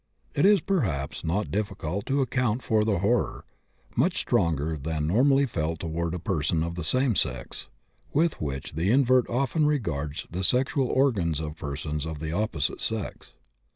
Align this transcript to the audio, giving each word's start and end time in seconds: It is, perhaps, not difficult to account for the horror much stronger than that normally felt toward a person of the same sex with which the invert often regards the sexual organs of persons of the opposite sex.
It 0.33 0.47
is, 0.47 0.61
perhaps, 0.61 1.23
not 1.23 1.51
difficult 1.51 2.07
to 2.07 2.21
account 2.23 2.63
for 2.63 2.83
the 2.83 2.97
horror 2.97 3.45
much 3.95 4.17
stronger 4.17 4.69
than 4.75 5.03
that 5.03 5.03
normally 5.13 5.45
felt 5.45 5.79
toward 5.81 6.15
a 6.15 6.17
person 6.19 6.63
of 6.63 6.73
the 6.73 6.83
same 6.83 7.15
sex 7.15 7.67
with 8.11 8.41
which 8.41 8.73
the 8.73 8.89
invert 8.89 9.29
often 9.29 9.67
regards 9.67 10.25
the 10.31 10.43
sexual 10.43 10.87
organs 10.87 11.39
of 11.39 11.55
persons 11.55 12.07
of 12.07 12.17
the 12.17 12.31
opposite 12.31 12.81
sex. 12.81 13.35